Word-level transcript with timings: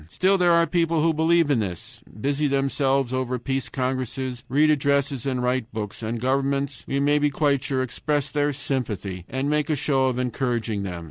Still 0.09 0.35
there 0.35 0.53
are 0.53 0.65
people 0.65 1.03
who 1.03 1.13
believe 1.13 1.51
in 1.51 1.59
this, 1.59 2.01
busy 2.19 2.47
themselves 2.47 3.13
over 3.13 3.37
peace 3.37 3.69
congresses, 3.69 4.43
read 4.49 4.71
addresses, 4.71 5.27
and 5.27 5.43
write 5.43 5.71
books. 5.71 6.01
And 6.01 6.19
governments, 6.19 6.83
we 6.87 6.99
may 6.99 7.19
be 7.19 7.29
quite 7.29 7.63
sure, 7.63 7.83
express 7.83 8.31
their 8.31 8.51
sympathy 8.51 9.25
and 9.29 9.47
make 9.47 9.69
a 9.69 9.75
show 9.75 10.07
of 10.07 10.17
encouraging 10.17 10.81
them. 10.81 10.99